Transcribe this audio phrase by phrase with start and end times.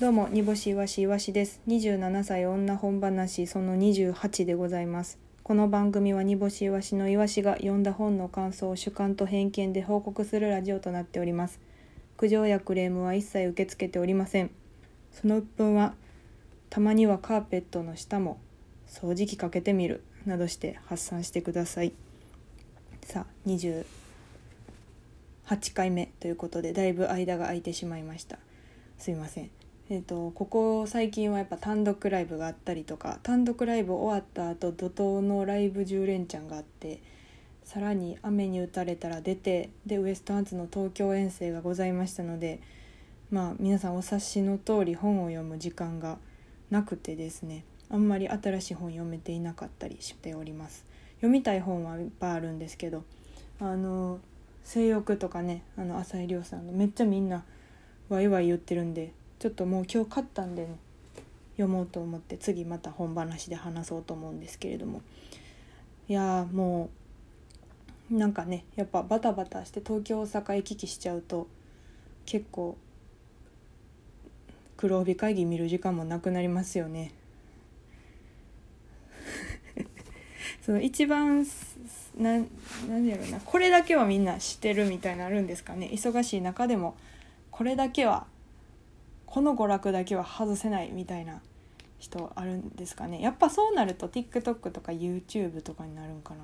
[0.00, 1.60] どうも煮干しいわしいわしです。
[1.68, 5.18] 27歳女本話その28でございます。
[5.44, 11.60] この番組は煮干しいわしのいわしが読んだ本の感想を主観と偏見で報告するラジオとなっております。
[12.16, 14.50] 苦情やクレームは一切受け付けておりません。
[15.12, 15.94] その鬱憤は
[16.68, 18.40] たまにはカーペットの下も
[18.88, 21.92] 掃除機かけてみるなどして発散してください。
[23.04, 23.84] さあ28
[25.74, 28.38] 回目ということでだいぶ間が空いてしまいました。
[28.98, 29.61] すいません。
[29.92, 37.02] えーと、ここ最近はやっぱ単独ライブがあったりとか単独ライブ終わった後怒涛のライブ10連チャンがあって
[37.62, 42.60] さらに雨に打たれたら出てでウエストハンズの東京遠征がございましたので
[43.30, 46.16] まあ皆さんお察しの通り本を読む時間が
[46.70, 50.86] なくてですねあんまり新しい本読めていなかったりしております。
[51.16, 53.04] 読みたい本はいっぱいあるんですけど
[53.60, 54.20] あの
[54.64, 57.44] 性欲とかねあの浅井亮さんのめっちゃみんな
[58.08, 60.78] ワイワイ言ってるんでちょっともう今日買ったんでね
[61.54, 65.02] 読もうと思って次また本話で話そうと思うんですけれども
[66.06, 66.90] いやも
[68.08, 71.48] うなんかねやっぱバタバタして東京大阪行き来しちゃうと
[72.24, 72.76] 結構
[74.76, 77.12] 黒帯会議見る時間もなくなりますよね。
[80.64, 81.44] その一番
[82.16, 82.46] なん
[82.88, 86.94] 何やろうなこれだけはみんな知ってるみたいなあるんですかね忙しい中でも
[87.50, 88.26] これだけは
[89.32, 91.40] この娯楽だけは外せないみたいな
[91.98, 93.22] 人あるんですかね。
[93.22, 96.40] やっぱそうなると TikTok とか YouTube とかになるんかな。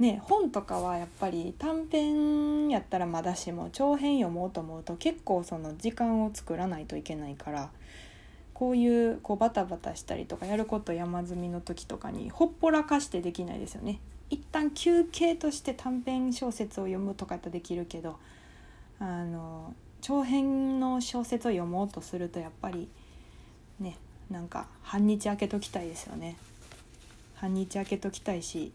[0.00, 7.70] ね本とかはやっぱり短編やったらまだしも長編読もうと思うと結構その時間を作らないといけないから
[8.54, 14.00] こういうこうバタバタしたりとかやること山積みの時とかにほっぽらかしてできないですよね。
[14.30, 18.18] 一旦休憩として短編小説を読むとかったらできるけど
[18.98, 22.88] あの長編の小説を読もうとするとやっぱり
[23.78, 23.96] ね
[24.30, 26.36] なんか半日空けときたいですよね。
[27.36, 28.72] 半日空けときたいし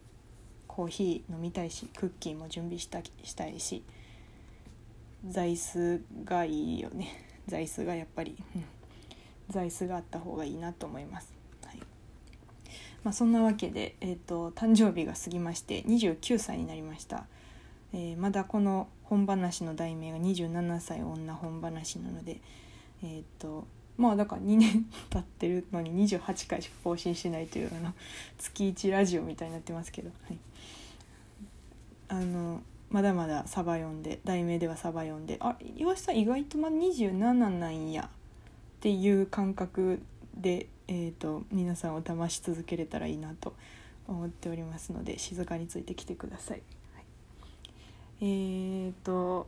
[0.68, 3.84] コーヒー飲みたいしクッキーも準備したしたいし
[5.28, 7.26] 座椅子がいいよね。
[7.48, 8.64] 座椅子がやっぱり、うん、
[9.50, 11.34] 座椅子があった方がいいなと思います、
[11.66, 11.78] はい。
[13.04, 17.26] まあ、そんなわけで、えーと、と誕生日が過ぎまして29歳になりました。
[17.94, 22.42] えー、まだこの本話の題名が27歳女本話なので
[23.04, 27.94] えー、とまあだから2年経ってるのに28回しか更新しないというあの
[28.38, 30.38] 月1ラジオみたいになってますけど、はい、
[32.10, 40.02] あのまだまだサバ読んで題名ではサバ読んであ岩下さん意外とま27なんやっていう感覚
[40.36, 43.54] で、えー、と皆さんを騙し続けれたらいいなと
[44.08, 46.62] 思っておりますので静かについてきてください。
[48.22, 49.48] えーと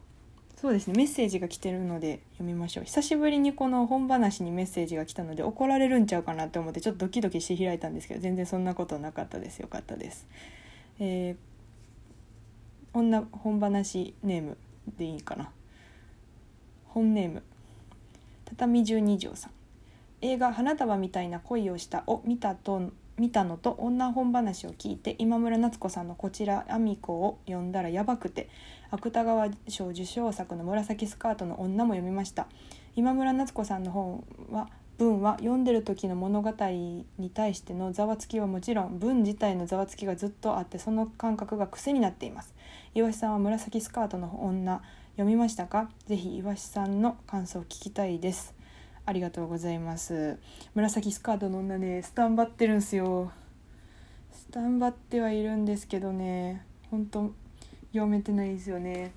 [0.62, 2.84] そうですねメッセージが来てるので読みましょう。
[2.84, 9.60] 久しぶりにこの本話にメッセージが来たので怒られるんちゃうかなって思ってちょっとドキドキして開いたんですけど全然そんなことなかったです。
[9.60, 10.28] よかったです。
[11.00, 14.58] えー、女本話ネーム
[14.98, 15.50] でいいかな。
[16.90, 17.42] 本ネーム。
[18.44, 19.52] 畳十二条さん。
[20.22, 28.50] 映画「花束みたいな恋をした」を見たと見たのと女本話を聞いて今村夏子さんのこちら「あみこ」を読んだらやばくて
[28.92, 32.48] 芥川賞受賞作の「紫スカートの女」も読みました。
[32.96, 42.54] 今村夏子さんの本は文は読んでる時の物語に対してのざわつきはもちろん文自体のざわつきがずっとあってその感覚が癖になっています。
[42.94, 44.82] 岩下さんは紫スカートの女
[45.12, 45.90] 読みましたか？
[46.06, 48.59] ぜひ岩下さんの感想を聞きたいです。
[49.10, 50.38] ありがとうございます。
[50.76, 53.32] 紫スカートの女ねスタンバってるんすよ。
[54.32, 57.34] スタンバってはいるんですけどねほんと
[57.92, 59.12] 読めてないですよね。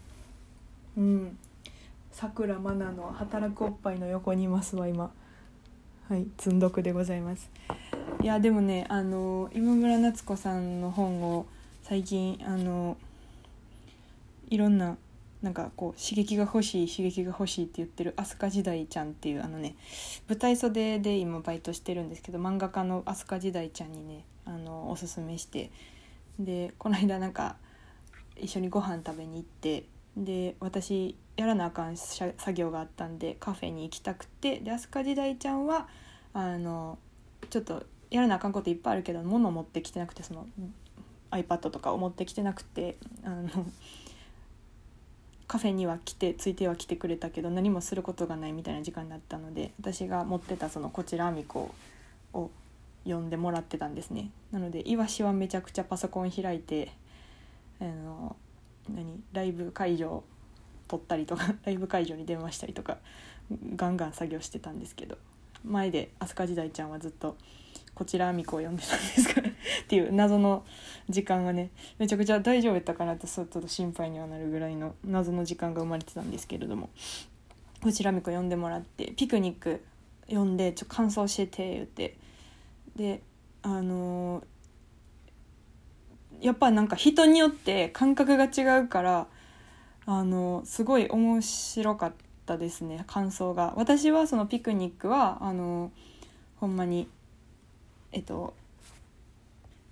[0.97, 1.39] うん。
[2.11, 5.11] さくらまなの働くおっぱいの横にいますわ今。
[6.09, 7.51] はい積んどくでございます。
[8.23, 11.45] いやでもねあの今村夏子さんの本を
[11.83, 12.97] 最近あの
[14.49, 14.97] いろんな
[15.43, 19.75] なんかこう刺激が欲しい刺激が欲しいって言ってる飛鳥時代ちゃんっていうあのね
[20.29, 25.71] 舞台袖で今バイトしてるんですけど漫画家の飛鳥時代ちゃんにねあのおすすめして
[26.39, 27.57] でこの間なんか
[28.37, 29.85] 一緒にご飯食べに行って
[30.17, 35.89] で私やらなあかん作業があったんでカフェに行きたくてで飛鳥時代ちゃんは
[36.35, 36.99] あの
[37.51, 40.47] ちょっとやらなあかんこといっぱいあるけど物持ってきてなくてその
[41.31, 43.49] iPad とかを持ってきてなくてあの
[45.47, 51.75] カフェには来てついては来てくれたけど何もすることがないみたいな時間だったので私が持ってたそのこちらあみこ
[52.33, 52.51] を
[53.05, 54.31] 呼んでもらってたんですね。
[54.53, 56.93] なのでイワシはめちゃくちゃパソコン開いて
[57.81, 58.37] あの
[58.89, 60.23] 何ライブ会場
[60.89, 62.99] 撮ったりとか ライブ会場に電話したりとか
[63.77, 65.19] ガンガン作業してたんですけど
[65.65, 67.37] 前で飛鳥時代ちゃんはずっと
[67.95, 69.42] こちらあみこを読んでたんですから
[69.83, 70.65] っていう謎の
[71.09, 76.91] 時間がねめちゃくちゃ大丈夫やったかなってちょっと心配にはなるぐらいの謎の時間が生まれてたんですけれども
[77.83, 79.83] こちらみこ読んでもらってピクニック
[80.29, 82.17] 読んでちょ感想教えて言って。
[82.97, 83.23] で
[83.63, 84.45] あのー
[86.43, 89.27] やっぱなんか人によって感覚が違うから
[90.07, 92.13] あのすごい面白かっ
[92.45, 93.73] たですね感想が。
[93.77, 95.93] 私はそのピクニックはあの
[96.57, 97.09] ほんまに
[98.11, 98.55] えっと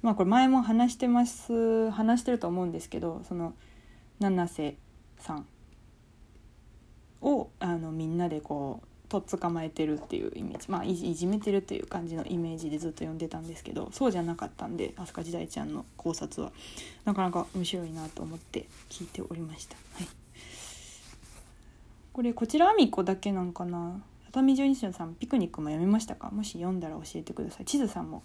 [0.02, 3.54] まあこれ前も話してます話してると思うんですけどその
[4.18, 4.76] 七瀬
[5.18, 5.46] さん
[7.20, 16.52] をあのみんなでこうとっ捕まえてるっていうイメージまあいじめてるっていう感じのイメージでずっと読んでたんですけどそうじゃなかったんで飛鳥時代ちゃんの考察は。
[17.04, 19.76] なかなか面白いなと思って聞いておりました。
[19.96, 20.08] はい、
[22.12, 24.00] これこちらあみこだけなんかな。
[24.26, 26.30] 畳十二章さんピクニックも読みましたか？
[26.30, 27.64] もし読んだら教えてください。
[27.64, 28.22] 地図さんも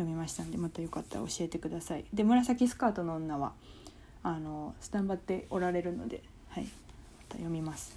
[0.00, 2.04] 読みましたんでまたよかったら教えてください。
[2.12, 3.52] で紫スカートの女は
[4.22, 6.64] あのスタンバっておられるのではい。
[6.64, 6.68] ま
[7.28, 7.96] た読みます。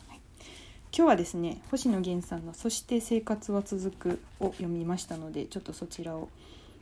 [0.96, 6.30] 今日はですね星野源さんの「そして生活は続く」を読みましたのでちょっとそちらを、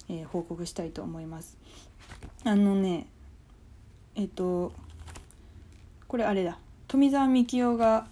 [0.10, 1.58] えー、報告したいと思います。
[2.44, 3.08] あのね
[4.16, 4.74] えっ、ー、と
[6.10, 6.60] これあれだ。
[6.90, 8.06] 富澤幹夫が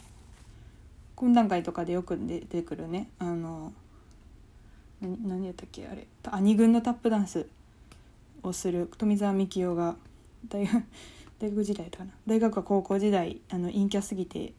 [1.17, 3.73] 懇談会とかでよく出てくるねあの
[5.01, 6.07] 何何やったっけあれ。
[6.23, 7.47] あ2軍のタップダンス
[8.43, 9.95] をする富澤幹夫が
[10.47, 10.83] 大学
[11.39, 12.11] 大学時代かな。
[12.27, 14.53] 大学は高校時代あの陰キャすぎて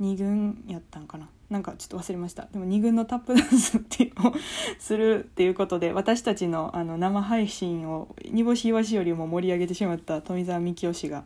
[0.00, 1.28] 2軍やったんかな。
[1.48, 2.46] なんかちょっと忘れました。
[2.46, 4.34] でも2軍のタップダンスっていうのを
[4.78, 11.24] するっていうことで私たちのあの生配信を煮干しイワシよりも盛り上げてしまった富澤美樹氏が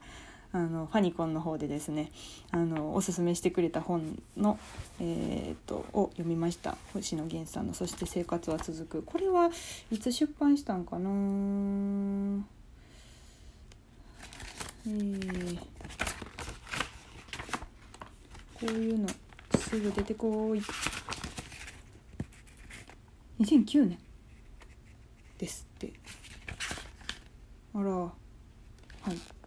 [0.57, 2.11] あのファニコンの方でですね
[2.51, 4.59] あのおすすめしてくれた本の、
[4.99, 6.79] えーと、を読みました。
[6.95, 9.51] 星野源さんの「そして生活は続く」これは
[9.91, 11.11] いつ出版したんかな？
[14.87, 15.59] えー
[18.59, 19.09] こういうの
[19.59, 20.63] すぐ出てこい。
[23.39, 23.99] 2009年
[25.37, 25.93] ですって。
[27.75, 28.11] あら。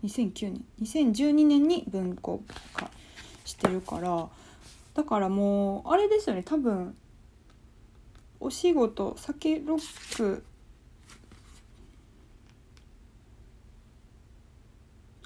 [0.04, 2.42] 2009年2012年に文庫
[2.74, 2.90] 化
[3.46, 4.28] してるから
[4.94, 6.96] だからもうあれですよね多分
[8.40, 10.44] お仕事酒ロック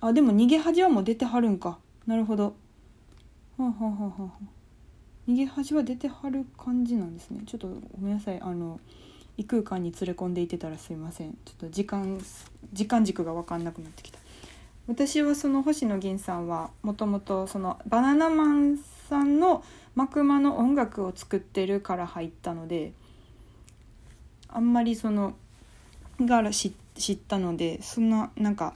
[0.06, 1.80] あでも逃げ恥はもう出てはるんか。
[2.06, 2.56] なるほど。
[3.58, 4.32] は、ははは、
[5.30, 7.44] 逃げ恥は出てはる感じなんですね。
[7.46, 8.42] ちょっとごめんなさい。
[8.42, 8.82] あの
[9.38, 11.38] 異空間に連れ込んでいてたらすいません。
[11.46, 12.20] ちょっと時間
[12.74, 14.20] 時間軸が分かんなくなってきた。
[14.88, 18.78] 私はその星野源さんはもともとそのバナナマン
[19.10, 19.64] さんの
[19.96, 22.92] マクマの音楽を作ってるから入ったので
[24.50, 25.36] あんまりその
[26.20, 26.74] が知
[27.14, 28.74] ったのでそんななんか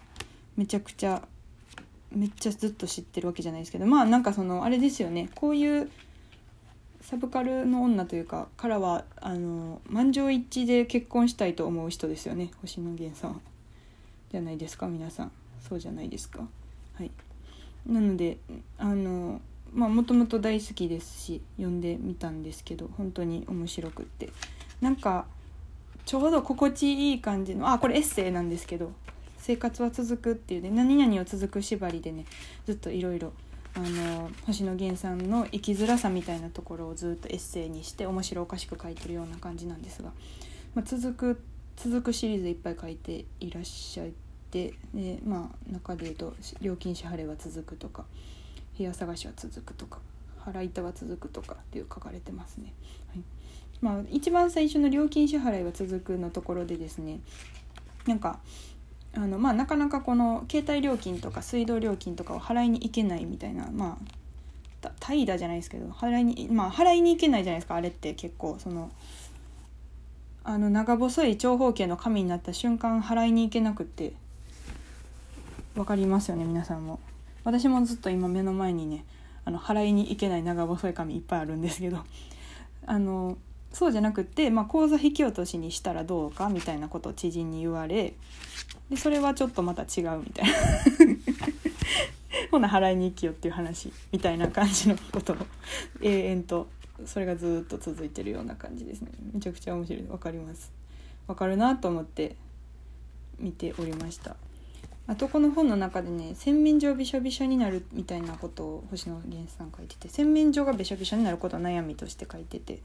[0.56, 1.22] めちゃくちゃ
[2.12, 5.30] めっちゃずっと知ってるわけじゃないですけどまあなんかそのあれですよね。
[5.36, 5.90] こういう
[7.02, 12.52] サブカルの女というかからはあの満場一致で結婚したいと思う人ですよね。
[12.62, 13.42] 星野源さん。
[14.32, 15.32] じゃないですか皆さん。
[15.68, 16.48] そうじゃないですか。
[16.96, 17.12] はい。
[17.86, 18.38] なので
[18.78, 19.42] あの
[19.74, 24.30] まあもともと大好きですし読んでみたんですけど本当に面白くって。
[24.82, 25.26] なんか
[26.06, 28.92] ちょうど心地いい感じのあこれエッセイなんですけど
[29.38, 32.26] 生活は続くっていうね何々を続く縛りでね
[32.66, 33.34] ずっといろいろ
[33.76, 40.12] あの星野源さんの生きづらさみたいなところをずっとエッセイにして面白おかしく書いてるような感じなんですが、
[40.74, 41.42] まあ、続く
[41.76, 44.08] 続くシリーズいっぱい書いていらっしゃっ
[44.58, 48.06] てでまあ中で言うと「料金支払いは続く」とか
[48.78, 50.00] 「部屋探しは続く」とか
[50.46, 52.74] 「払いたは続く」とかっていう書かれてますね。
[53.10, 53.24] はい
[53.80, 57.20] まあ、一番最初の料金支払いは続くのところでですね
[58.08, 58.40] なんか
[59.14, 63.98] あのまあ、なかなかこの携帯料金とか水道料金とかを払いに行けないみたいなま
[64.84, 68.92] あ怠惰じゃないですけど払いにまあ払いに行けないじゃないですかあれって結構その
[70.44, 74.14] あの長細い長方形の紙になった瞬間払いに行けなくって
[75.78, 77.00] 分かりますよね皆さんも。
[77.44, 79.06] 私もずっと今目の前にね
[79.46, 82.04] あの払いに行けない長細い紙いっぱいあるんですけど。
[82.88, 83.38] あの
[83.74, 88.14] そうじゃなくて、まあ、口座引き落としにしたらどうかみたいなことを知人に言われ
[88.90, 90.54] でそれはちょっとまた違うみたいな。
[92.50, 95.38] ほな払いに行きよっていう話みたいな感じのことを
[96.02, 96.68] 永遠と
[97.06, 99.12] それがずっと続いてるような感じですね。
[99.34, 100.04] めちゃくちゃ面白い。
[100.04, 100.72] 分かります。
[101.28, 102.36] 分かるなと思って
[103.38, 104.38] 見ておりました。
[105.08, 112.82] あとこの本の中でね洗面所びしょびしょになるみたいなことを星野源さん書いてて洗面所がびしょびしょになることを悩みとして書いてて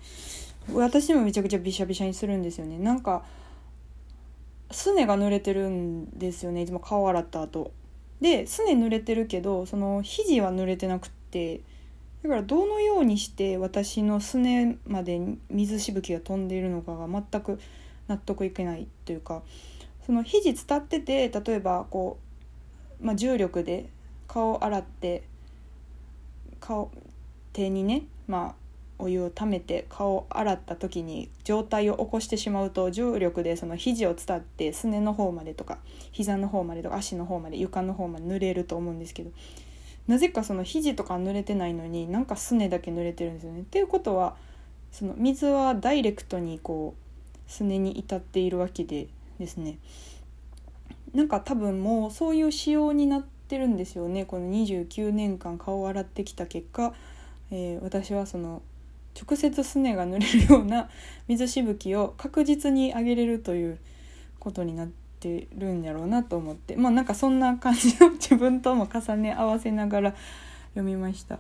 [0.73, 2.79] 私もめちゃくちゃびしょびしょにするんですよね。
[2.79, 3.25] なんか
[4.71, 6.63] すねが濡れてるんですよね。
[6.63, 7.73] いつも顔洗った後。
[8.21, 11.61] ですね濡れてるけどその肘は濡れてなくって
[12.23, 17.59] だからどのようにして私のすねまで水しぶきが飛んでいるのかが全く
[18.07, 19.43] 納得いけないというか
[20.07, 22.19] その肘伝ってて例えばこ
[23.01, 23.89] う、まあ、重力で
[24.27, 25.23] 顔洗って
[26.61, 26.91] 顔
[27.53, 28.63] 手にねまあ
[28.99, 35.79] お湯をためて顔を洗った時に状態を起こしてしまうと重力でその肘を伝ってすねの方までとか
[36.13, 39.31] 膝の方までとか足の方まで床の方まで濡れると思うんですけど
[40.07, 43.61] なぜかその肘とか濡れてないのになんかすねだけ濡れてるんですよね。
[43.61, 44.37] っていうことは
[44.91, 49.79] その水はダイレクトにこうすねに至っているわけでですね。
[51.15, 54.25] なんか多分もうそういう仕様になってるんですよね。
[54.25, 56.95] この29年間顔を洗ってきた結果、
[57.51, 58.63] えー、私はその
[59.21, 60.89] 直接すねが濡れるような
[61.29, 63.79] 水しぶきを確実に上げれるという
[64.39, 64.89] ことになっ
[65.21, 66.77] てるんやろうなと思って。
[66.77, 70.15] まあなんかそんな感じの自分とも重ね合わせながら
[70.71, 71.39] 読みました。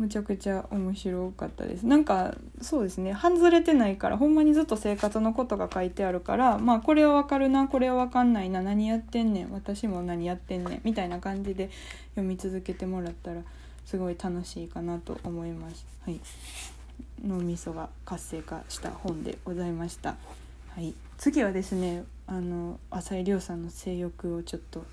[0.00, 11.68] むちゃくちゃ面白かったですなんかそうですね外れてないからほんまにずっと生活のことが書いてあるからまあこれはわかるなこれはわかんないな何やってんねん私も何やってんねんみたいな感じで
[12.14, 13.42] 読み続けてもらったら
[13.84, 15.86] すごい楽しいかなと思います。
[16.04, 16.20] はい
[17.22, 20.16] 脳みそが活性化した本でございました。
[20.74, 24.84] はい、次はですねあの浅井亮さんの性欲をちょっと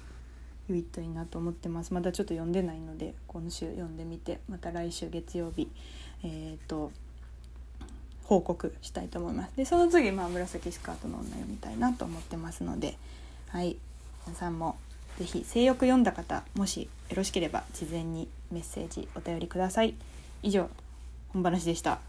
[0.69, 1.93] 言いたいなと思ってます。
[1.93, 5.69] まだちょっと読んでないので今週読んでみてまた来週月曜日
[6.23, 6.91] えっ、ー、と
[8.23, 9.55] 報告したいと思います。
[9.55, 12.97] でその次、まあ、紫スカートの女読みたいなと思ってますので
[13.49, 13.77] はい。
[14.25, 14.77] 皆さんも
[15.17, 19.95] 是非性欲読んだ方もしよろしければ事前にメッセージお便りください。
[20.43, 20.69] 以上
[21.29, 22.06] 本話でした。